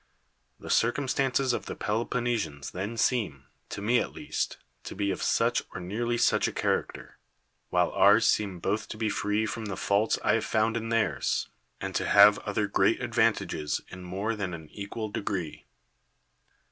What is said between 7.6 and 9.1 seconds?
while ours seem both to be